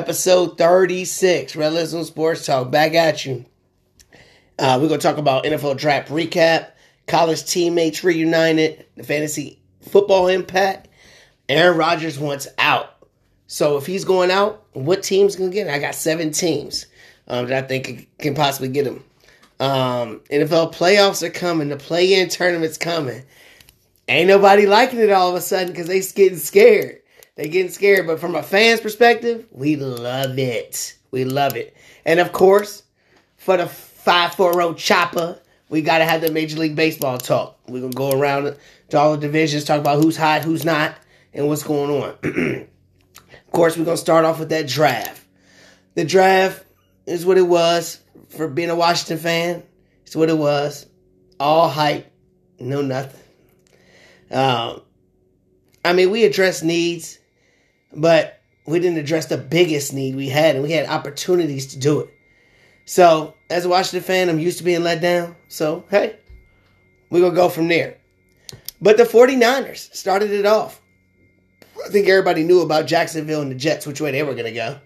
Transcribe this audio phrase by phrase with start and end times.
[0.00, 2.70] episode 36, Rellism Sports Talk.
[2.70, 3.44] Back at you.
[4.58, 6.70] Uh, we're going to talk about NFL draft recap,
[7.06, 10.88] college teammates reunited, the fantasy football impact.
[11.50, 12.96] Aaron Rodgers wants out.
[13.46, 15.74] So if he's going out, what team's going to get him?
[15.74, 16.86] I got seven teams
[17.28, 19.04] um, that I think can possibly get him.
[19.60, 21.68] Um, NFL playoffs are coming.
[21.68, 23.22] The play-in tournament's coming.
[24.08, 26.99] Ain't nobody liking it all of a sudden because they getting scared.
[27.40, 28.06] They getting scared.
[28.06, 30.94] But from a fan's perspective, we love it.
[31.10, 31.74] We love it.
[32.04, 32.82] And of course,
[33.38, 37.58] for the 5-4-0 chopper, we got to have the Major League Baseball talk.
[37.66, 38.54] We're to go around
[38.90, 40.94] to all the divisions, talk about who's hot, who's not,
[41.32, 42.18] and what's going on.
[43.32, 45.24] of course, we're to start off with that draft.
[45.94, 46.62] The draft
[47.06, 49.62] is what it was for being a Washington fan.
[50.04, 50.84] It's what it was.
[51.38, 52.12] All hype,
[52.58, 53.18] no nothing.
[54.30, 54.82] Um,
[55.82, 57.16] I mean, we address needs,
[57.94, 62.00] but we didn't address the biggest need we had, and we had opportunities to do
[62.00, 62.14] it.
[62.84, 65.36] So, as a Washington fan, I'm used to being let down.
[65.48, 66.16] So, hey,
[67.08, 67.98] we're going to go from there.
[68.80, 70.80] But the 49ers started it off.
[71.84, 74.52] I think everybody knew about Jacksonville and the Jets, which way they were going to
[74.52, 74.78] go.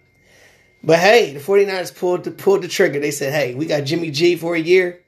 [0.83, 3.00] But hey, the 49ers pulled the, pulled the trigger.
[3.00, 5.00] They said, hey, we got Jimmy G for a year.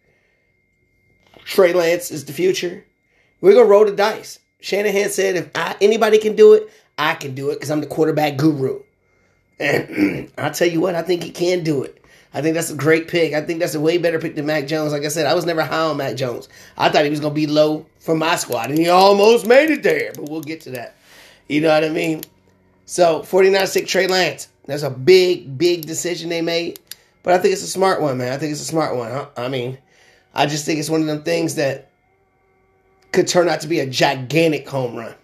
[1.45, 2.85] Trey Lance is the future.
[3.41, 4.39] We're going to roll the dice.
[4.61, 7.87] Shanahan said, if I, anybody can do it, I can do it because I'm the
[7.87, 8.83] quarterback guru.
[9.59, 12.03] And I'll tell you what, I think he can do it.
[12.35, 13.33] I think that's a great pick.
[13.33, 14.93] I think that's a way better pick than Mac Jones.
[14.93, 16.49] Like I said, I was never high on Mac Jones.
[16.77, 19.71] I thought he was going to be low for my squad, and he almost made
[19.71, 20.13] it there.
[20.15, 20.97] But we'll get to that.
[21.49, 22.23] You know what I mean?
[22.85, 24.49] So, 49 6 Trey Lance.
[24.67, 26.79] That's a big, big decision they made.
[27.23, 28.33] But I think it's a smart one, man.
[28.33, 29.27] I think it's a smart one.
[29.37, 29.79] I mean,
[30.35, 31.91] I just think it's one of them things that
[33.13, 35.15] could turn out to be a gigantic home run.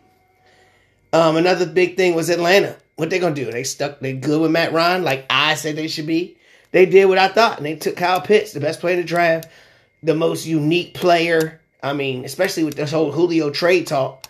[1.12, 2.76] Um, another big thing was Atlanta.
[2.96, 3.50] What they gonna do?
[3.50, 4.00] They stuck.
[4.00, 6.36] They good with Matt Ryan, like I said they should be.
[6.70, 9.48] They did what I thought, and they took Kyle Pitts, the best player to draft,
[10.02, 11.60] the most unique player.
[11.82, 14.26] I mean, especially with this whole Julio trade talk,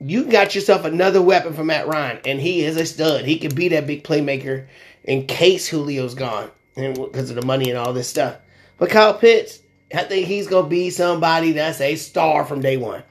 [0.00, 3.24] you got yourself another weapon for Matt Ryan, and he is a stud.
[3.24, 4.66] He can be that big playmaker
[5.04, 8.36] in case Julio's gone, and because of the money and all this stuff.
[8.76, 9.60] But Kyle Pitts,
[9.94, 13.02] I think he's gonna be somebody that's a star from day one.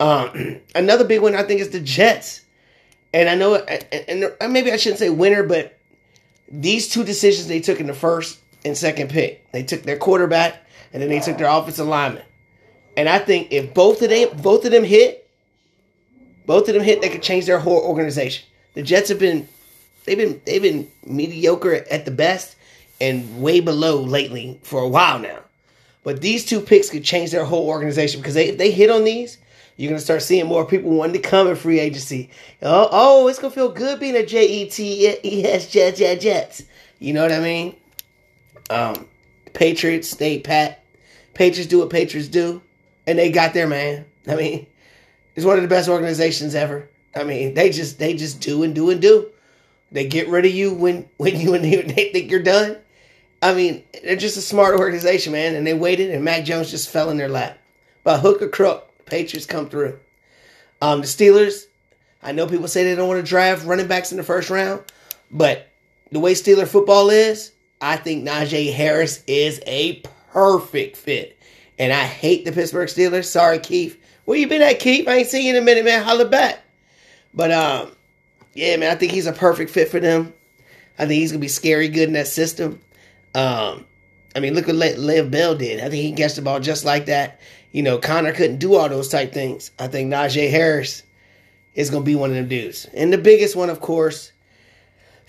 [0.00, 2.42] Um, another big one I think is the Jets,
[3.12, 5.78] and I know, and, and maybe I shouldn't say winner, but
[6.50, 10.66] these two decisions they took in the first and second pick, they took their quarterback
[10.92, 12.24] and then they took their offensive lineman,
[12.96, 15.28] and I think if both of them both of them hit,
[16.46, 18.44] both of them hit, they could change their whole organization.
[18.74, 19.46] The Jets have been
[20.04, 22.56] they've been they've been mediocre at the best
[23.00, 25.40] and way below lately for a while now.
[26.02, 29.04] But these two picks could change their whole organization because they, if they hit on
[29.04, 29.38] these,
[29.80, 32.28] you're gonna start seeing more people wanting to come in free agency.
[32.60, 36.62] Oh, oh, it's gonna feel good being a J E T E S Jets.
[36.98, 37.74] You know what I mean?
[38.68, 39.06] Um,
[39.54, 40.84] Patriots stay pat.
[41.32, 42.60] Patriots do what Patriots do,
[43.06, 44.04] and they got their man.
[44.28, 44.66] I mean,
[45.34, 46.86] it's one of the best organizations ever.
[47.16, 49.30] I mean, they just they just do and do and do.
[49.92, 52.76] They get rid of you when when you when they think you're done.
[53.40, 55.54] I mean, they're just a smart organization, man.
[55.54, 57.56] And they waited, and Mac Jones just fell in their lap.
[58.04, 59.98] By hook or crook, Patriots come through.
[60.80, 61.66] Um, the Steelers,
[62.22, 64.82] I know people say they don't want to draft running backs in the first round,
[65.30, 65.68] but
[66.10, 71.38] the way Steeler football is, I think Najee Harris is a perfect fit.
[71.78, 73.24] And I hate the Pittsburgh Steelers.
[73.24, 73.98] Sorry, Keith.
[74.24, 75.08] Where you been at, Keith?
[75.08, 76.02] I ain't seen you in a minute, man.
[76.02, 76.60] Holla back.
[77.32, 77.92] But um,
[78.54, 80.32] yeah, man, I think he's a perfect fit for them.
[80.98, 82.80] I think he's gonna be scary good in that system.
[83.34, 83.86] Um,
[84.34, 85.80] I mean, look what Le- Lev Bell did.
[85.80, 87.40] I think he catch the ball just like that.
[87.72, 89.70] You know, Conner couldn't do all those type things.
[89.78, 91.02] I think Najee Harris
[91.74, 92.86] is gonna be one of them dudes.
[92.94, 94.32] And the biggest one, of course,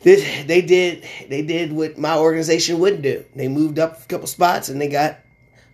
[0.04, 3.24] this, they did they did what my organization wouldn't do.
[3.36, 5.20] They moved up a couple spots and they got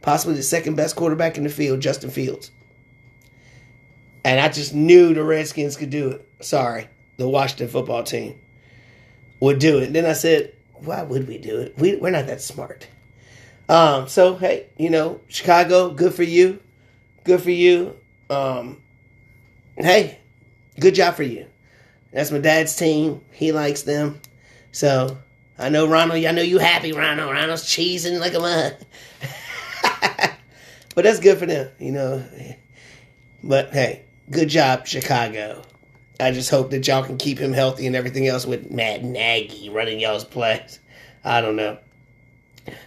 [0.02, 2.52] possibly the second best quarterback in the field, Justin Fields.
[4.26, 6.30] And I just knew the Redskins could do it.
[6.42, 8.38] Sorry, the Washington football team
[9.40, 9.94] would do it.
[9.94, 11.78] Then I said, why would we do it?
[11.78, 12.88] We, we're not that smart.
[13.70, 16.60] Um, so hey, you know, Chicago, good for you.
[17.24, 17.96] Good for you.
[18.30, 18.82] Um,
[19.78, 20.20] hey,
[20.80, 21.46] good job for you.
[22.14, 23.22] That's my dad's team.
[23.32, 24.22] He likes them.
[24.72, 25.18] So
[25.60, 27.32] I know Ronald, I know you happy, Ronald.
[27.32, 28.78] Ronald's cheesing like a mud.
[30.96, 32.24] but that's good for them, you know.
[33.44, 35.64] But hey, good job, Chicago.
[36.20, 39.70] I just hope that y'all can keep him healthy and everything else with Matt Nagy
[39.70, 40.80] running y'all's plays.
[41.24, 41.78] I don't know.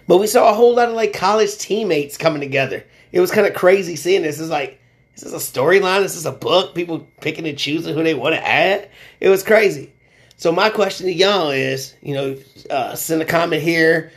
[0.06, 2.84] But we saw a whole lot of like college teammates coming together.
[3.12, 4.40] It was kind of crazy seeing this.
[4.40, 4.80] It's like,
[5.14, 6.02] is this a storyline?
[6.02, 6.74] Is this a book?
[6.74, 8.88] People picking and choosing who they want to add?
[9.20, 9.92] It was crazy.
[10.36, 12.36] So my question to y'all is, you know,
[12.70, 14.10] uh, send a comment here,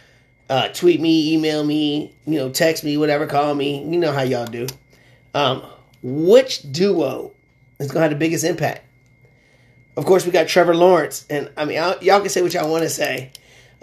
[0.49, 3.83] uh, tweet me, email me, you know, text me, whatever, call me.
[3.83, 4.67] You know how y'all do.
[5.33, 5.63] Um,
[6.01, 7.33] which duo
[7.79, 8.85] is going to have the biggest impact?
[9.97, 12.83] Of course, we got Trevor Lawrence, and I mean, y'all can say what y'all want
[12.83, 13.31] to say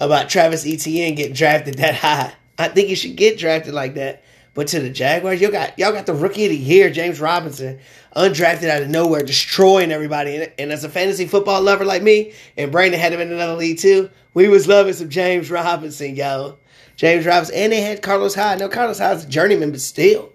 [0.01, 2.33] about Travis Etienne getting drafted that high.
[2.59, 4.25] I think he should get drafted like that.
[4.53, 7.79] But to the Jaguars, y'all got y'all got the rookie of the year, James Robinson,
[8.17, 10.49] undrafted out of nowhere, destroying everybody.
[10.59, 13.79] And, as a fantasy football lover like me, and Brandon had him in another league
[13.79, 16.59] too, we was loving some James Robinson, yo.
[16.97, 18.59] James Robinson, and they had Carlos Hyde.
[18.59, 20.33] No, Carlos Hyde's a journeyman, but still,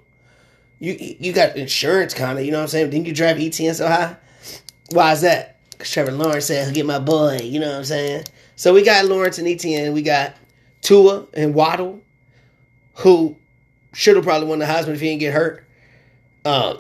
[0.80, 2.46] you you got insurance kind of.
[2.46, 2.92] You know what I'm saying?
[2.92, 4.16] Didn't you draft Etienne so high?
[4.92, 5.60] Why is that?
[5.72, 7.40] Because Trevor Lawrence said he'll get my boy.
[7.44, 8.24] You know what I'm saying?
[8.56, 9.94] So we got Lawrence and Etienne.
[9.94, 10.36] We got
[10.82, 12.02] Tua and Waddle,
[12.96, 13.36] who
[13.94, 15.66] should have probably won the Heisman if he didn't get hurt.
[16.46, 16.80] Um,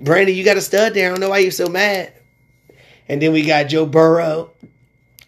[0.00, 1.06] Brandon, you got a stud there.
[1.06, 2.12] I don't know why you're so mad.
[3.08, 4.50] And then we got Joe Burrow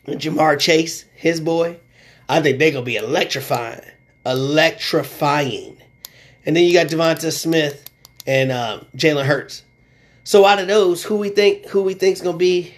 [0.06, 1.78] and Ja'Marr Chase, his boy.
[2.28, 3.80] I think they're gonna be electrifying,
[4.24, 5.76] electrifying.
[6.44, 7.88] And then you got Devonta Smith
[8.26, 9.62] and uh, Jalen Hurts.
[10.24, 12.74] So out of those, who we think who we think's gonna be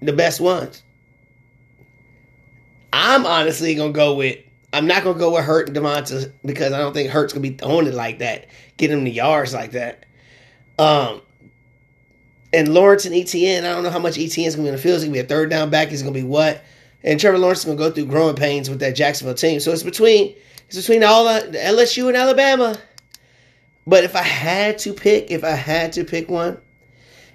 [0.00, 0.82] the best ones?
[2.92, 4.38] I'm honestly gonna go with.
[4.72, 7.54] I'm not gonna go with Hurt and Devonta because I don't think Hurt's gonna be
[7.54, 10.06] throwing it like that, getting him the yards like that.
[10.78, 11.20] Um,
[12.52, 14.96] and Lawrence and Etienne, I don't know how much Etienne's gonna be in the field.
[14.96, 15.88] He's gonna be a third down back.
[15.88, 16.62] He's gonna be what?
[17.02, 19.60] And Trevor Lawrence is gonna go through growing pains with that Jacksonville team.
[19.60, 20.34] So it's between
[20.66, 22.76] it's between all the LSU and Alabama.
[23.86, 26.58] But if I had to pick, if I had to pick one,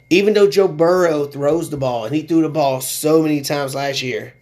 [0.09, 3.73] even though Joe Burrow throws the ball and he threw the ball so many times
[3.75, 4.33] last year,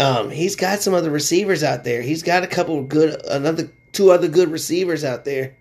[0.00, 2.02] um, he's got some other receivers out there.
[2.02, 5.54] He's got a couple good, another two other good receivers out there.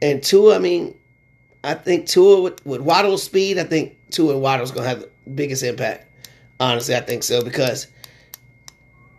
[0.00, 0.94] And Tua, I mean,
[1.64, 5.30] I think Tua with, with Waddle's speed, I think Tua and Waddle's gonna have the
[5.30, 6.06] biggest impact.
[6.60, 7.88] Honestly, I think so because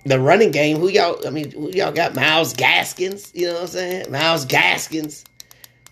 [0.06, 1.26] the running game, who y'all?
[1.28, 2.16] I mean, who y'all got?
[2.16, 4.12] Myles Gaskins, you know what I'm saying?
[4.12, 5.26] Myles Gaskins.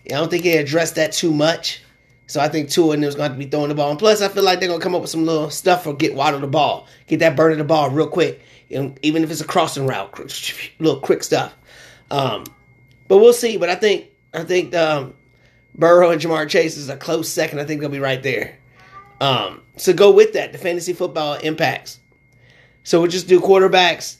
[0.06, 1.82] I don't think they addressed that too much.
[2.28, 3.90] So I think Tua and is going to be throwing the ball.
[3.90, 5.94] And plus, I feel like they're going to come up with some little stuff for
[5.94, 8.42] get Waddle the ball, get that burn of the ball real quick.
[8.70, 10.16] Know, even if it's a crossing route,
[10.78, 11.56] little quick stuff.
[12.10, 12.44] Um,
[13.08, 13.56] but we'll see.
[13.56, 15.14] But I think I think um,
[15.74, 17.60] Burrow and Ja'Marr Chase is a close second.
[17.60, 18.58] I think they'll be right there.
[19.22, 20.52] Um, so go with that.
[20.52, 21.98] The fantasy football impacts.
[22.84, 24.18] So we'll just do quarterbacks,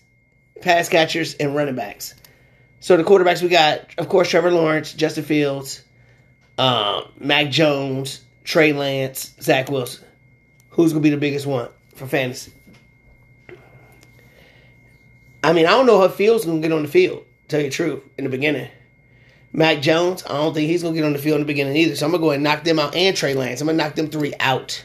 [0.62, 2.14] pass catchers, and running backs.
[2.80, 5.82] So the quarterbacks we got, of course, Trevor Lawrence, Justin Fields,
[6.58, 10.04] um, Mac Jones, Trey Lance, Zach Wilson.
[10.70, 12.52] Who's gonna be the biggest one for fantasy?
[15.42, 17.24] I mean, I don't know how Fields gonna get on the field.
[17.46, 18.68] Tell you the truth, in the beginning.
[19.52, 21.96] Mac Jones, I don't think he's gonna get on the field in the beginning either.
[21.96, 23.60] So I'm gonna go and knock them out and Trey Lance.
[23.60, 24.84] I'm gonna knock them three out.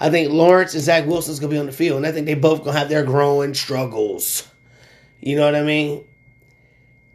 [0.00, 2.34] I think Lawrence and Zach Wilson's gonna be on the field, and I think they
[2.34, 4.48] both gonna have their growing struggles.
[5.20, 6.04] You know what I mean?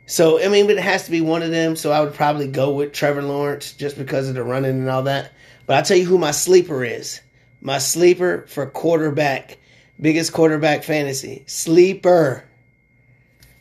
[0.09, 1.75] So I mean, but it has to be one of them.
[1.75, 5.03] So I would probably go with Trevor Lawrence just because of the running and all
[5.03, 5.31] that.
[5.67, 7.21] But I'll tell you who my sleeper is.
[7.61, 9.59] My sleeper for quarterback,
[10.01, 12.43] biggest quarterback fantasy sleeper.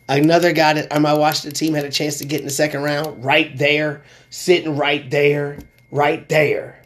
[0.09, 2.83] Another guy that on my Washington team had a chance to get in the second
[2.83, 5.59] round, right there, sitting right there,
[5.91, 6.83] right there.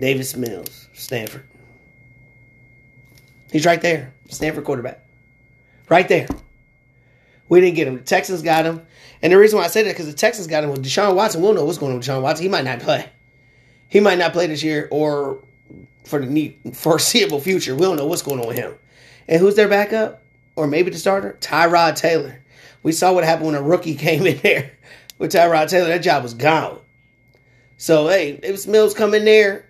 [0.00, 1.44] Davis Mills, Stanford.
[3.52, 5.04] He's right there, Stanford quarterback,
[5.90, 6.28] right there.
[7.54, 7.94] We didn't get him.
[7.94, 8.84] The Texans got him.
[9.22, 11.40] And the reason why I say that because the Texans got him with Deshaun Watson.
[11.40, 12.42] We'll know what's going on with Deshaun Watson.
[12.42, 13.08] He might not play.
[13.88, 15.38] He might not play this year or
[16.02, 17.76] for the foreseeable future.
[17.76, 18.74] We don't know what's going on with him.
[19.28, 20.24] And who's their backup?
[20.56, 21.38] Or maybe the starter?
[21.40, 22.42] Tyrod Taylor.
[22.82, 24.72] We saw what happened when a rookie came in there
[25.18, 25.86] with Tyrod Taylor.
[25.90, 26.80] That job was gone.
[27.76, 29.68] So hey, if Mills come in there,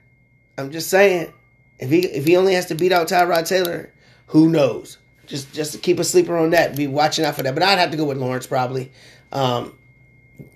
[0.57, 1.31] I'm just saying,
[1.79, 3.93] if he if he only has to beat out Tyrod Taylor,
[4.29, 4.97] who knows?
[5.27, 6.77] Just just to keep a sleeper on that.
[6.77, 7.55] Be watching out for that.
[7.55, 8.91] But I'd have to go with Lawrence probably.
[9.33, 9.75] Um,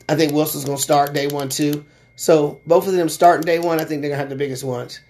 [0.08, 1.84] I think Wilson's gonna start day one too.
[2.16, 3.80] So both of them starting day one.
[3.80, 5.00] I think they're gonna have the biggest ones.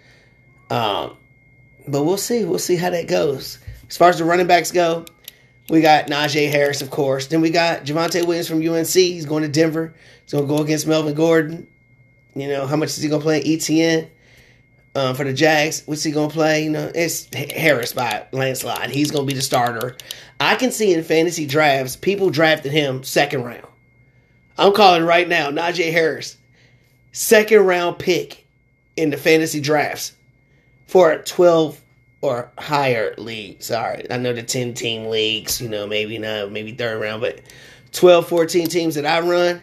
[0.71, 1.17] Um,
[1.87, 2.45] but we'll see.
[2.45, 3.59] We'll see how that goes.
[3.89, 5.07] As far as the running backs go,
[5.71, 7.27] we got Najee Harris, of course.
[7.27, 8.89] Then we got Javonte Williams from UNC.
[8.89, 9.95] He's going to Denver.
[10.25, 11.67] He's gonna go against Melvin Gordon.
[12.35, 13.41] You know how much is he gonna play?
[13.41, 14.11] in Etienne
[14.99, 15.83] um, for the Jags.
[15.87, 16.65] What's he gonna play?
[16.65, 18.91] You know, it's Harris by landslide.
[18.91, 19.97] He's gonna be the starter.
[20.41, 23.67] I can see in fantasy drafts people drafted him second round.
[24.57, 26.37] I'm calling right now, Najee Harris,
[27.13, 28.47] second round pick
[28.97, 30.13] in the fantasy drafts
[30.89, 31.81] for a 12
[32.21, 33.63] or higher league.
[33.63, 37.41] Sorry, I know the 10 team leagues, you know, maybe not, maybe third round, but
[37.93, 39.63] 12, 14 teams that I run,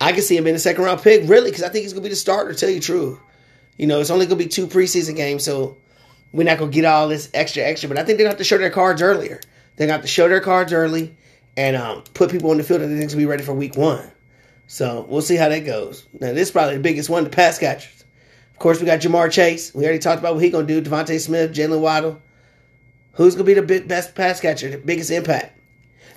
[0.00, 2.04] I can see him in the second round pick, really, because I think he's going
[2.04, 3.18] to be the starter, tell you the truth.
[3.76, 5.76] You know, it's only going to be two preseason games, so
[6.32, 7.88] we're not going to get all this extra, extra.
[7.88, 9.40] But I think they're to have to show their cards earlier.
[9.76, 11.16] They're to have to show their cards early
[11.56, 13.76] and um, put people on the field that they think to be ready for week
[13.76, 14.10] one.
[14.66, 16.06] So we'll see how that goes.
[16.12, 18.04] Now, this is probably the biggest one, the pass catchers.
[18.52, 19.74] Of course, we got Ja'Marr Chase.
[19.74, 20.88] We already talked about what he's going to do.
[20.88, 22.22] DeVonta Smith, Jaylen Waddle.
[23.14, 25.58] Who's going to be the best pass catcher, the biggest impact?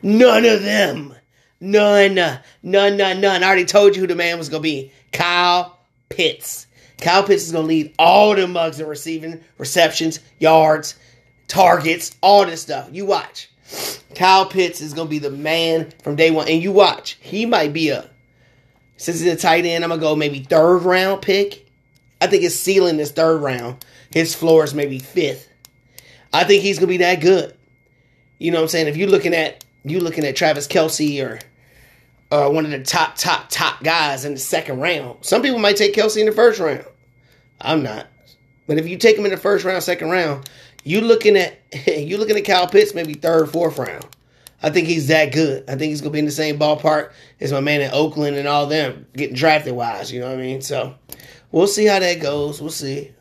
[0.02, 1.16] None of them.
[1.60, 2.16] None.
[2.16, 3.44] None, none, none.
[3.44, 4.92] I already told you who the man was going to be.
[5.12, 6.68] Kyle Pitts.
[7.02, 10.96] Kyle Pitts is going to lead all the mugs in receiving, receptions, yards,
[11.48, 12.90] targets, all this stuff.
[12.92, 13.50] You watch.
[14.16, 16.48] Kyle Pitts is going to be the man from day one.
[16.48, 17.18] And you watch.
[17.20, 18.10] He might be a,
[18.98, 21.66] since he's a tight end, I'm going to go maybe third round pick.
[22.22, 23.84] I think his ceiling is third round.
[24.12, 25.50] His floor is maybe fifth.
[26.32, 27.56] I think he's going to be that good.
[28.40, 28.88] You know what I'm saying?
[28.88, 31.40] If you're looking at you looking at Travis Kelce or
[32.36, 35.24] uh, one of the top, top, top guys in the second round.
[35.24, 36.86] Some people might take Kelce in the first round.
[37.62, 38.08] I'm not.
[38.68, 40.50] But if you take him in the first round, second round,
[40.84, 44.06] you looking at you looking at Kyle Pitts maybe third, fourth round.
[44.64, 45.64] I think he's that good.
[45.70, 48.48] I think he's gonna be in the same ballpark as my man in Oakland and
[48.48, 50.12] all them getting drafted wise.
[50.12, 50.62] You know what I mean?
[50.62, 50.96] So
[51.52, 52.62] we'll see how that goes.
[52.62, 53.12] We'll see.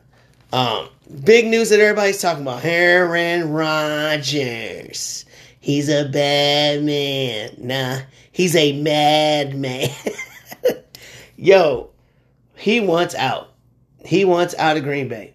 [0.52, 0.88] Um,
[1.25, 5.25] big news that everybody's talking about: Aaron Rodgers.
[5.64, 7.54] He's a bad man.
[7.56, 9.88] Nah, he's a madman.
[11.38, 11.88] Yo,
[12.54, 13.54] he wants out.
[14.04, 15.33] He wants out of Green Bay.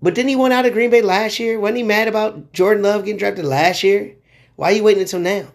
[0.00, 1.60] But didn't he want out of Green Bay last year?
[1.60, 4.16] Wasn't he mad about Jordan Love getting drafted last year?
[4.56, 5.48] Why are you waiting until now?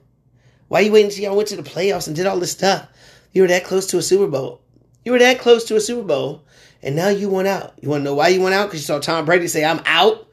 [0.67, 2.87] Why are you waiting until y'all went to the playoffs and did all this stuff?
[3.31, 4.61] You were that close to a Super Bowl.
[5.03, 6.45] You were that close to a Super Bowl,
[6.83, 7.73] and now you want out.
[7.81, 8.67] You want to know why you went out?
[8.67, 10.28] Because you saw Tom Brady say, I'm out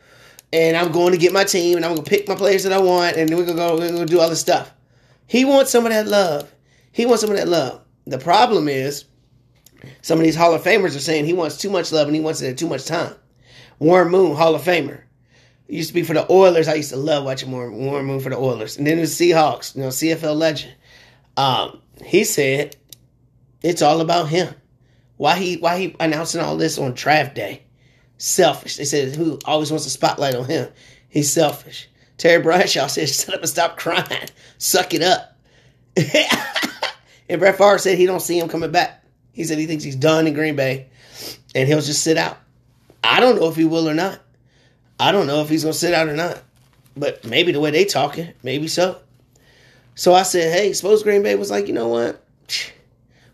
[0.57, 2.73] and I'm going to get my team and I'm going to pick my players that
[2.73, 4.73] I want and we're going to go we're going to do all this stuff.
[5.27, 6.51] He wants some of that love.
[6.93, 7.83] He wants some of that love.
[8.07, 9.05] The problem is
[10.01, 12.23] some of these Hall of Famers are saying he wants too much love and he
[12.23, 13.15] wants it at too much time.
[13.79, 15.03] Warren Moon, Hall of Famer.
[15.69, 16.69] used to be for the Oilers.
[16.69, 18.79] I used to love watching Warren, Warren Moon for the Oilers.
[18.79, 20.75] And then the Seahawks, you know, CFL legend.
[21.37, 22.77] Um, he said
[23.63, 24.55] it's all about him.
[25.19, 27.66] Why he why he announcing all this on draft day?
[28.19, 28.77] Selfish.
[28.77, 30.69] They said who always wants a spotlight on him.
[31.09, 31.89] He's selfish.
[32.19, 34.29] Terry Bradshaw said, shut up and stop crying.
[34.59, 35.37] Suck it up.
[37.29, 39.05] and Brett Favre said he don't see him coming back.
[39.33, 40.89] He said he thinks he's done in Green Bay
[41.55, 42.39] and he'll just sit out.
[43.03, 44.21] I don't know if he will or not.
[44.99, 46.43] I don't know if he's gonna sit out or not.
[46.97, 48.99] But maybe the way they talking, maybe so.
[49.95, 52.23] So I said, hey, suppose Green Bay was like, you know what?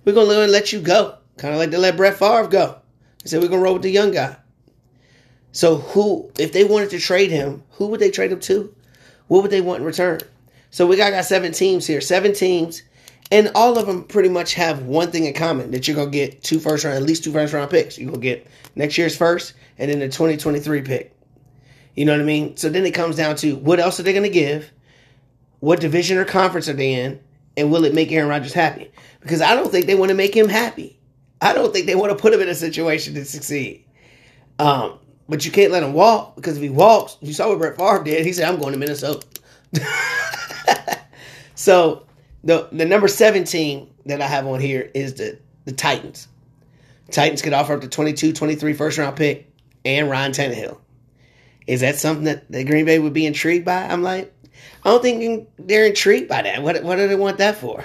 [0.05, 1.17] We're gonna let you go.
[1.37, 2.79] Kind of like they let Brett Favre go.
[3.23, 4.37] He said, we're gonna roll with the young guy.
[5.53, 8.75] So who, if they wanted to trade him, who would they trade him to?
[9.29, 10.21] What would they want in return?
[10.71, 12.83] So we got, got seven teams here, seven teams,
[13.31, 16.43] and all of them pretty much have one thing in common that you're gonna get
[16.43, 17.99] two first round, at least two first round picks.
[17.99, 21.15] You're gonna get next year's first and then the 2023 pick.
[21.95, 22.57] You know what I mean?
[22.57, 24.71] So then it comes down to what else are they gonna give?
[25.61, 27.21] What division or conference are they in?
[27.57, 28.91] And will it make Aaron Rodgers happy?
[29.21, 30.99] Because I don't think they want to make him happy.
[31.41, 33.85] I don't think they want to put him in a situation to succeed.
[34.59, 34.99] Um,
[35.33, 38.05] but you can't let him walk because if he walks, you saw what Brett Favre
[38.05, 38.27] did.
[38.27, 39.27] He said, "I'm going to Minnesota."
[41.55, 42.05] so
[42.45, 46.29] the the number seventeen that I have on here is the the Titans.
[47.11, 49.51] Titans could offer up to 22, 23 first round pick
[49.87, 50.79] and Ryan Tannehill.
[51.67, 53.85] Is that something that the Green Bay would be intrigued by?
[53.85, 54.35] I'm like,
[54.85, 56.63] I don't think they're intrigued by that.
[56.63, 57.83] What what do they want that for?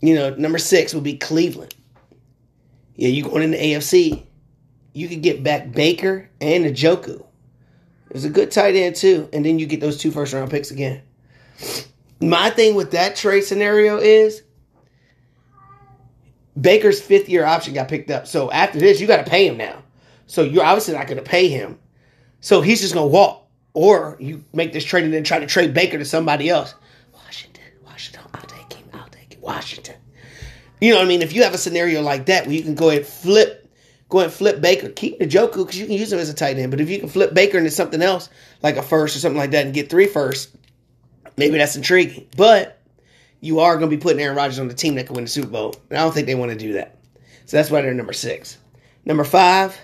[0.00, 1.74] You know, number six would be Cleveland.
[2.96, 4.27] Yeah, you going in the AFC
[4.98, 7.24] you could get back Baker and Njoku.
[8.10, 10.70] It's a good tight end too, and then you get those two first round picks
[10.70, 11.02] again.
[12.20, 14.42] My thing with that trade scenario is
[16.60, 18.26] Baker's fifth year option got picked up.
[18.26, 19.82] So after this, you got to pay him now.
[20.26, 21.78] So you're obviously not going to pay him.
[22.40, 23.46] So he's just going to walk.
[23.74, 26.74] Or you make this trade and then try to trade Baker to somebody else.
[27.12, 29.94] Washington, Washington, I'll take him, I'll take him, Washington.
[30.80, 31.22] You know what I mean?
[31.22, 33.67] If you have a scenario like that where you can go ahead and flip
[34.08, 34.88] go and flip Baker.
[34.88, 36.70] Keep Njoku because you can use him as a tight end.
[36.70, 38.28] But if you can flip Baker into something else,
[38.62, 40.54] like a first or something like that, and get three first,
[41.36, 42.26] maybe that's intriguing.
[42.36, 42.80] But
[43.40, 45.30] you are going to be putting Aaron Rodgers on the team that can win the
[45.30, 45.74] Super Bowl.
[45.90, 46.96] And I don't think they want to do that.
[47.46, 48.58] So that's why they're number six.
[49.04, 49.78] Number five,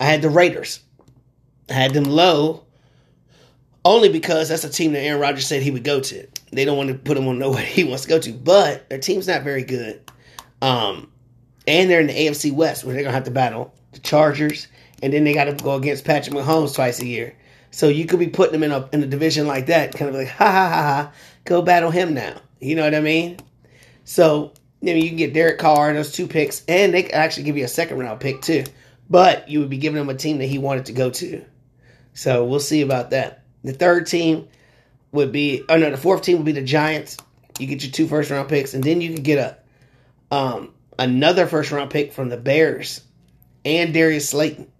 [0.00, 0.80] I had the Raiders.
[1.68, 2.64] I had them low
[3.84, 6.26] only because that's a team that Aaron Rodgers said he would go to.
[6.52, 8.98] They don't want to put him on nowhere he wants to go to, but their
[8.98, 10.10] team's not very good.
[10.60, 11.10] Um,
[11.66, 14.68] and they're in the AFC West where they're gonna have to battle the Chargers,
[15.02, 17.34] and then they got to go against Patrick Mahomes twice a year.
[17.70, 20.14] So you could be putting them in a in a division like that, kind of
[20.14, 21.12] like ha ha ha ha,
[21.44, 22.40] go battle him now.
[22.60, 23.38] You know what I mean?
[24.04, 27.44] So you know you can get Derek Carr those two picks, and they can actually
[27.44, 28.64] give you a second round pick too.
[29.08, 31.44] but you would be giving him a team that he wanted to go to.
[32.14, 33.42] So we'll see about that.
[33.62, 34.48] The third team
[35.12, 37.16] would be, oh no, the fourth team would be the Giants.
[37.58, 39.38] You get your two first round picks, and then you could get
[40.30, 43.02] a um, another first round pick from the Bears
[43.64, 44.70] and Darius Slayton.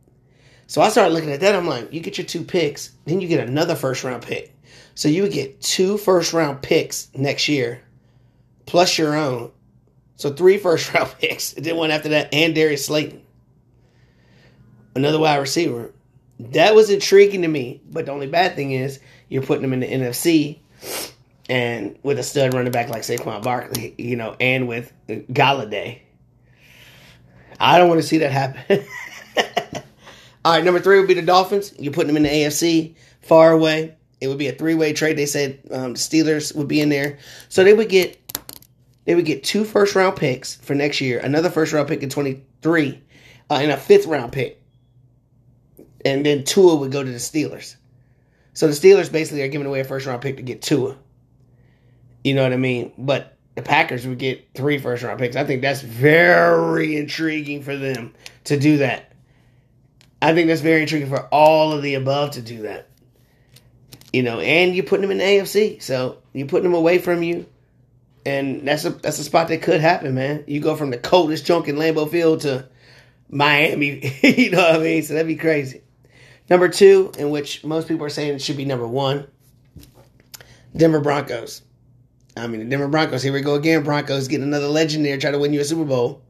[0.67, 1.55] So I started looking at that.
[1.55, 4.53] I'm like, you get your two picks, then you get another first round pick.
[4.95, 7.83] So you would get two first round picks next year,
[8.65, 9.53] plus your own.
[10.17, 11.53] So three first round picks.
[11.53, 13.23] And then one after that, and Darius Slayton.
[14.95, 15.93] Another wide receiver.
[16.39, 17.83] That was intriguing to me.
[17.91, 20.59] But the only bad thing is you're putting them in the NFC
[21.49, 26.01] and with a stud running back like Saquon Barkley, you know, and with Golladay.
[27.59, 28.85] I don't want to see that happen.
[30.45, 31.75] All right, number three would be the Dolphins.
[31.79, 33.97] You're putting them in the AFC, far away.
[34.21, 35.19] It would be a three-way trade.
[35.19, 38.21] They said um, the Steelers would be in there, so they would get
[39.05, 43.03] they would get two first-round picks for next year, another first-round pick in 23,
[43.51, 44.61] uh, and a fifth-round pick,
[46.05, 47.77] and then Tua would go to the Steelers.
[48.53, 50.97] So the Steelers basically are giving away a first-round pick to get Tua.
[52.25, 52.93] You know what I mean?
[52.99, 55.35] But the Packers would get three first-round picks.
[55.35, 59.13] I think that's very intriguing for them to do that.
[60.21, 62.89] I think that's very intriguing for all of the above to do that.
[64.13, 67.23] You know, and you're putting them in the AFC, so you're putting them away from
[67.23, 67.47] you,
[68.25, 70.45] and that's a that's a spot that could happen, man.
[70.47, 72.69] You go from the coldest junk in Lambeau Field to
[73.29, 75.03] Miami, you know what I mean?
[75.03, 75.83] So that'd be crazy.
[76.49, 79.27] Number two, in which most people are saying it should be number one,
[80.75, 81.63] Denver Broncos.
[82.37, 83.23] I mean, the Denver Broncos.
[83.23, 83.83] Here we go again.
[83.83, 86.23] Broncos getting another legend there, try to win you a Super Bowl,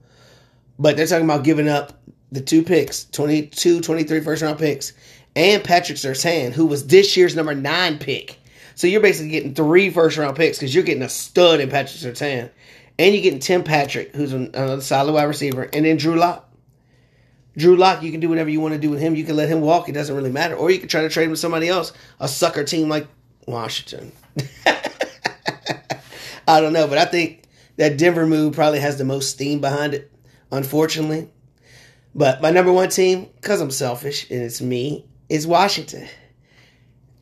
[0.78, 1.92] but they're talking about giving up
[2.30, 4.92] the two picks, 22, 23 first round picks,
[5.34, 8.38] and Patrick Surtain, who was this year's number nine pick.
[8.74, 11.98] So you're basically getting three first round picks because you're getting a stud in Patrick
[11.98, 12.50] Surtain.
[12.98, 16.48] And you're getting Tim Patrick, who's another solid wide receiver, and then Drew Lock.
[17.56, 19.14] Drew Lock, you can do whatever you want to do with him.
[19.14, 19.88] You can let him walk.
[19.88, 20.54] It doesn't really matter.
[20.54, 23.06] Or you can try to trade him with somebody else, a sucker team like
[23.46, 24.12] Washington.
[26.46, 27.44] I don't know, but I think
[27.76, 30.12] that Denver move probably has the most steam behind it,
[30.50, 31.28] unfortunately.
[32.14, 36.08] But my number one team, because I'm selfish and it's me, is Washington.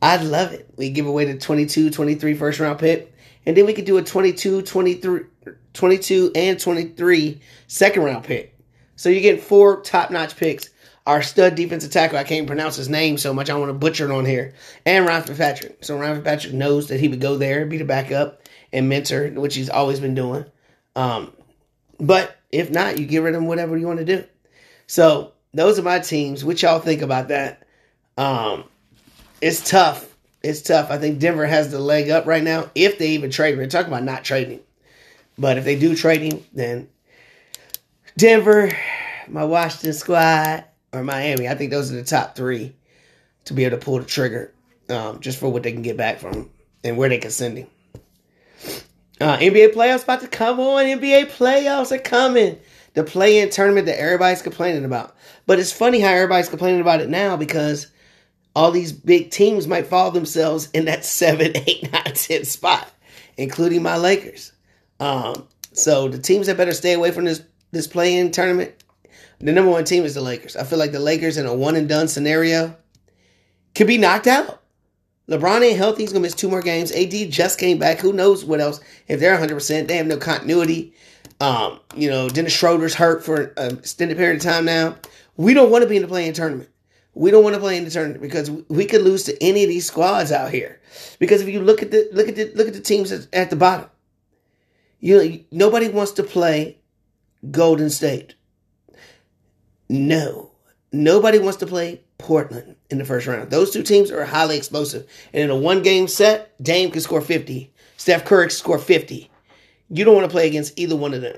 [0.01, 0.69] I'd love it.
[0.77, 3.13] We give away the 22, 23 first round pick,
[3.45, 5.21] and then we could do a 22, 23,
[5.73, 8.57] 22 and 23 second round pick.
[8.95, 10.69] So you get four top notch picks.
[11.05, 14.05] Our stud defensive tackle, I can't pronounce his name so much, I want to butcher
[14.05, 14.55] it on here.
[14.87, 15.83] And Ryan Fitzpatrick.
[15.83, 18.41] So Ryan Fitzpatrick knows that he would go there, be the backup,
[18.75, 20.45] and mentor, which he's always been doing.
[20.95, 21.31] Um,
[21.97, 24.25] but if not, you get rid of him, whatever you want to do.
[24.85, 26.43] So those are my teams.
[26.43, 27.65] What y'all think about that?
[28.17, 28.65] Um,
[29.41, 30.13] it's tough.
[30.43, 30.91] It's tough.
[30.91, 33.57] I think Denver has the leg up right now if they even trade.
[33.57, 34.59] We're talking about not trading,
[35.37, 36.89] but if they do trading, then
[38.17, 38.71] Denver,
[39.27, 41.47] my Washington squad, or Miami.
[41.47, 42.75] I think those are the top three
[43.45, 44.53] to be able to pull the trigger,
[44.89, 46.49] um, just for what they can get back from him
[46.83, 47.67] and where they can send him.
[49.21, 50.85] Uh, NBA playoffs about to come on.
[50.85, 52.59] NBA playoffs are coming
[52.95, 55.15] the play-in tournament that everybody's complaining about.
[55.45, 57.87] But it's funny how everybody's complaining about it now because
[58.55, 62.91] all these big teams might fall themselves in that 7, 8, 9, 10 spot,
[63.37, 64.51] including my Lakers.
[64.99, 68.73] Um, so the teams that better stay away from this this play-in tournament,
[69.39, 70.55] the number one team is the Lakers.
[70.55, 72.73] I feel like the Lakers in a one and done scenario
[73.73, 74.61] could be knocked out.
[75.29, 76.03] LeBron ain't healthy.
[76.03, 76.91] He's gonna miss two more games.
[76.91, 77.99] AD just came back.
[77.99, 78.79] Who knows what else?
[79.07, 80.93] If they're 100, percent they have no continuity.
[81.39, 84.95] Um, you know, Dennis Schroeder's hurt for an extended period of time now.
[85.35, 86.69] We don't want to be in the play-in tournament.
[87.13, 89.69] We don't want to play in the tournament because we could lose to any of
[89.69, 90.79] these squads out here.
[91.19, 93.55] Because if you look at the look at the look at the teams at the
[93.55, 93.89] bottom,
[94.99, 96.77] you nobody wants to play
[97.51, 98.35] Golden State.
[99.89, 100.51] No,
[100.91, 103.49] nobody wants to play Portland in the first round.
[103.49, 107.71] Those two teams are highly explosive, and in a one-game set, Dame can score fifty.
[107.97, 109.29] Steph Curry can score fifty
[109.89, 111.37] you don't want to play against either one of them.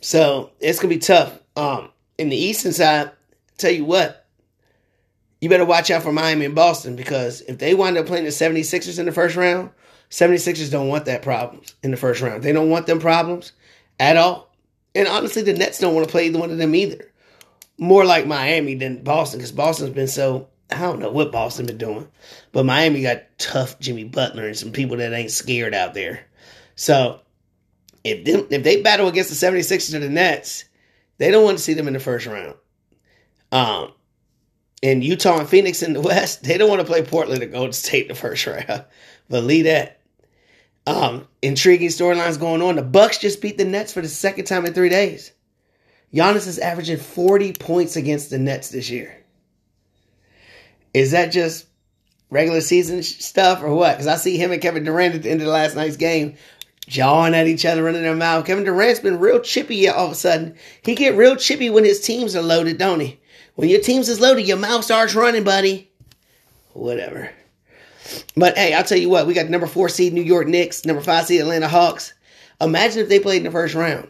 [0.00, 1.38] So it's gonna be tough.
[1.56, 3.10] Um, in the eastern side,
[3.56, 4.26] tell you what,
[5.40, 8.30] you better watch out for Miami and Boston because if they wind up playing the
[8.30, 9.70] 76ers in the first round,
[10.10, 12.42] 76ers don't want that problems in the first round.
[12.42, 13.52] They don't want them problems
[13.98, 14.52] at all.
[14.94, 17.07] And honestly, the Nets don't want to play either one of them either.
[17.78, 21.78] More like Miami than Boston because Boston's been so I don't know what Boston been
[21.78, 22.08] doing,
[22.52, 26.26] but Miami got tough Jimmy Butler and some people that ain't scared out there.
[26.74, 27.20] So
[28.04, 30.64] if them, if they battle against the 76ers or the Nets,
[31.18, 32.54] they don't want to see them in the first round.
[33.50, 33.92] Um,
[34.82, 37.72] and Utah and Phoenix in the West, they don't want to play Portland or Golden
[37.72, 38.84] State in the first round.
[39.28, 40.00] Believe that.
[40.86, 42.76] Um, intriguing storylines going on.
[42.76, 45.32] The Bucks just beat the Nets for the second time in three days.
[46.12, 49.14] Giannis is averaging 40 points against the Nets this year.
[50.94, 51.66] Is that just
[52.30, 53.92] regular season stuff or what?
[53.92, 56.36] Because I see him and Kevin Durant at the end of the last night's game
[56.86, 58.46] jawing at each other, running their mouth.
[58.46, 60.56] Kevin Durant's been real chippy all of a sudden.
[60.82, 63.20] He get real chippy when his teams are loaded, don't he?
[63.54, 65.90] When your teams is loaded, your mouth starts running, buddy.
[66.72, 67.30] Whatever.
[68.36, 71.02] But hey, I'll tell you what, we got number four seed New York Knicks, number
[71.02, 72.14] five seed Atlanta Hawks.
[72.60, 74.08] Imagine if they played in the first round.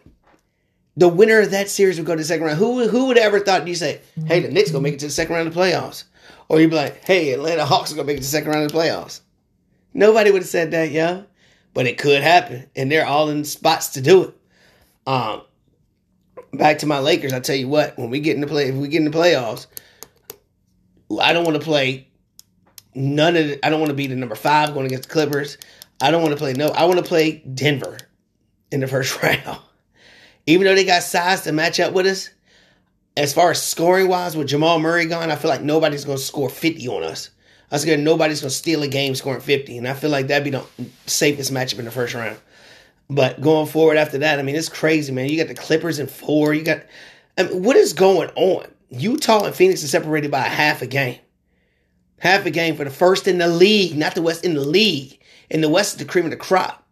[0.98, 2.58] The winner of that series would go to the second round.
[2.58, 5.12] Who who would ever thought you say, hey, the Knicks gonna make it to the
[5.12, 6.02] second round of the playoffs?
[6.48, 8.64] Or you'd be like, hey, Atlanta Hawks are gonna make it to the second round
[8.64, 9.20] of the playoffs.
[9.94, 11.24] Nobody would have said that, yo.
[11.72, 12.68] But it could happen.
[12.74, 14.34] And they're all in spots to do it.
[15.06, 15.42] Um
[16.52, 18.74] back to my Lakers, I tell you what, when we get in the play if
[18.74, 19.68] we get in the playoffs,
[21.20, 22.08] I don't want to play
[22.96, 25.58] none of the, I don't want to be the number five going against the Clippers.
[26.00, 27.98] I don't want to play no, I want to play Denver
[28.72, 29.60] in the first round.
[30.48, 32.30] Even though they got size to match up with us,
[33.18, 36.24] as far as scoring wise, with Jamal Murray gone, I feel like nobody's going to
[36.24, 37.28] score 50 on us.
[37.70, 39.76] I was scared nobody's going to steal a game scoring 50.
[39.76, 40.64] And I feel like that'd be the
[41.04, 42.38] safest matchup in the first round.
[43.10, 45.28] But going forward after that, I mean, it's crazy, man.
[45.28, 46.54] You got the Clippers in four.
[46.54, 46.80] You got,
[47.36, 48.68] I mean, what is going on?
[48.88, 51.18] Utah and Phoenix are separated by half a game.
[52.20, 55.20] Half a game for the first in the league, not the West, in the league.
[55.50, 56.87] In the West the cream of the crop.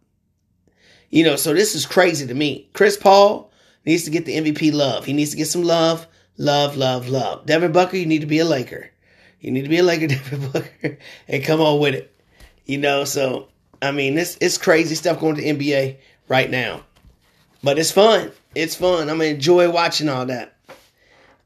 [1.09, 2.69] You know, so this is crazy to me.
[2.73, 3.51] Chris Paul
[3.85, 5.05] needs to get the MVP love.
[5.05, 6.05] He needs to get some love,
[6.37, 7.45] love, love, love.
[7.45, 8.89] Devin Booker, you need to be a Laker.
[9.39, 12.13] You need to be a Laker, Devin Booker, and come on with it.
[12.65, 13.47] You know, so
[13.81, 16.83] I mean, this it's crazy stuff going to NBA right now,
[17.63, 18.31] but it's fun.
[18.55, 19.09] It's fun.
[19.09, 20.57] I'm gonna enjoy watching all that.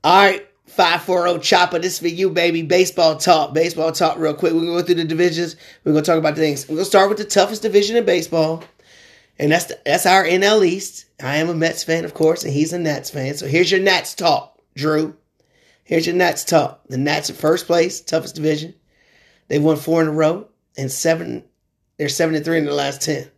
[0.04, 1.78] All right, five four zero chopper.
[1.78, 2.63] This for you, baby.
[2.63, 3.54] Baseball talk.
[3.54, 4.17] Baseball talk.
[4.17, 4.54] Real quick.
[4.54, 5.58] We're gonna go through the divisions.
[5.84, 6.67] We're gonna talk about things.
[6.67, 8.63] We're gonna start with the toughest division in baseball
[9.42, 11.08] and that's the, that's our NL East.
[11.20, 13.34] I am a Mets fan, of course, and he's a Nats fan.
[13.34, 15.18] So here's your Nats talk, Drew.
[15.84, 16.88] Here's your Nats talk.
[16.88, 18.76] The Nats are first place, toughest division.
[19.48, 21.44] They've won four in a row, and seven.
[21.98, 23.32] They're seven and three in the last ten.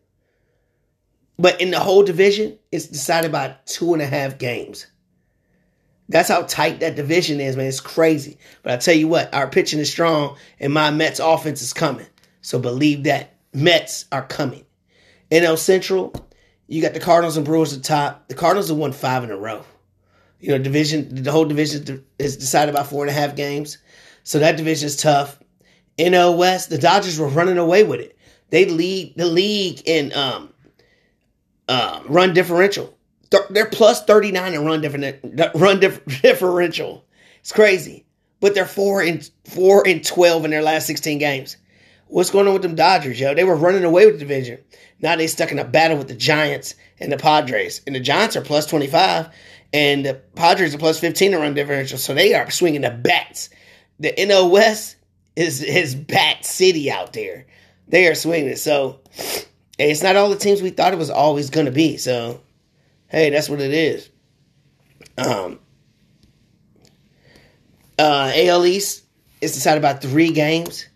[1.40, 4.88] But in the whole division, it's decided by two and a half games.
[6.10, 7.68] That's how tight that division is, man.
[7.68, 8.38] It's crazy.
[8.62, 12.08] But I tell you what, our pitching is strong, and my Mets offense is coming.
[12.42, 14.66] So believe that Mets are coming.
[15.34, 16.14] NL Central,
[16.68, 18.28] you got the Cardinals and Brewers at the top.
[18.28, 19.64] The Cardinals have won five in a row.
[20.40, 23.80] You know, division, the whole division is decided by four and a half games.
[24.24, 25.40] So that division is tough.
[25.98, 28.16] NL West, the Dodgers were running away with it.
[28.52, 30.54] They lead the league in um,
[31.68, 32.96] uh, run differential.
[33.50, 35.80] They're plus 39 in run different run
[36.22, 37.06] differential.
[37.40, 38.06] It's crazy.
[38.40, 41.58] But they're four and four and 12 in their last 16 games.
[42.08, 43.34] What's going on with them Dodgers, yo?
[43.34, 44.60] They were running away with the division.
[45.04, 47.82] Now they stuck in a battle with the Giants and the Padres.
[47.86, 49.28] And the Giants are plus 25,
[49.74, 51.98] and the Padres are plus 15 to run differential.
[51.98, 53.50] So they are swinging the bats.
[54.00, 54.96] The NL West
[55.36, 57.46] is, is bat city out there.
[57.90, 58.60] They are swinging it.
[58.60, 59.02] So
[59.78, 61.98] it's not all the teams we thought it was always going to be.
[61.98, 62.40] So,
[63.10, 64.10] hey, that's what it is.
[65.18, 65.60] Um,
[68.00, 69.04] uh, AL East
[69.42, 70.88] is decided by three games.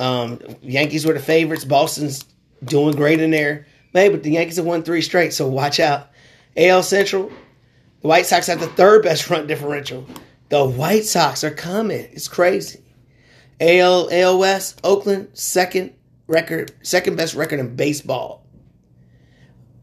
[0.00, 1.64] Um, Yankees were the favorites.
[1.64, 2.24] Boston's
[2.64, 3.66] doing great in there.
[3.92, 6.10] Hey, but the Yankees have won three straight, so watch out.
[6.56, 7.30] AL Central,
[8.02, 10.06] the White Sox have the third best run differential.
[10.48, 12.08] The White Sox are coming.
[12.12, 12.82] It's crazy.
[13.60, 15.94] AL AL West, Oakland, second
[16.26, 18.44] record, second best record in baseball.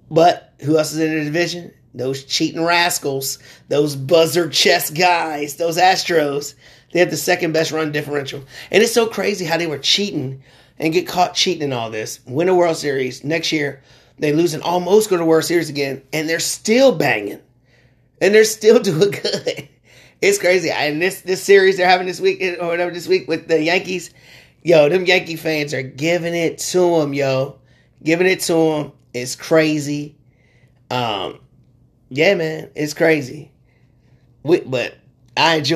[0.09, 1.73] But who else is in the division?
[1.95, 6.55] Those cheating rascals, those buzzer chess guys, those Astros.
[6.91, 8.43] They have the second best run differential.
[8.71, 10.43] And it's so crazy how they were cheating
[10.79, 12.19] and get caught cheating in all this.
[12.25, 13.81] Win a World Series next year.
[14.19, 17.39] They lose and almost go to World Series again, and they're still banging,
[18.21, 19.69] and they're still doing good.
[20.21, 20.71] It's crazy.
[20.71, 24.13] And this this series they're having this week or whatever this week with the Yankees,
[24.61, 27.59] yo, them Yankee fans are giving it to them, yo,
[28.01, 28.91] giving it to them.
[29.13, 30.15] It's crazy.
[30.89, 31.39] Um,
[32.09, 33.51] yeah, man, it's crazy.
[34.43, 34.95] We, but
[35.35, 35.71] I enjoy.